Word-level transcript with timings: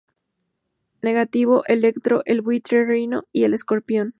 Negativo, 1.03 1.63
Electro, 1.67 2.23
el 2.25 2.41
Buitre, 2.41 2.85
Rhino 2.85 3.25
y 3.31 3.43
el 3.43 3.53
Escorpión. 3.53 4.09